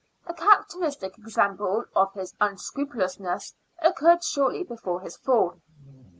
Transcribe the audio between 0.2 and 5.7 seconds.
(A characteristic example of his unscrupulousness occurred shortly before his fall.